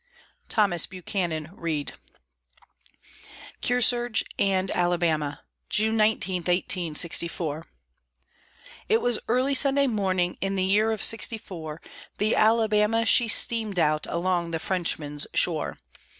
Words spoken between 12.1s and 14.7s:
The Alabama she steam'd out along the